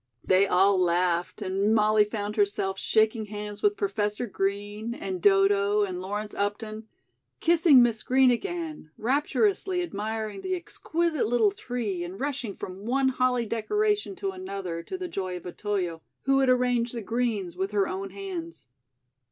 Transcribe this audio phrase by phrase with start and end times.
[0.23, 6.01] They all laughed and Molly found herself shaking hands with Professor Green and Dodo and
[6.01, 6.87] Lawrence Upton;
[7.39, 13.45] kissing Miss Green again; rapturously admiring the exquisite little tree and rushing from one holly
[13.45, 17.87] decoration to another, to the joy of Otoyo, who had arranged the greens with her
[17.87, 18.65] own hands.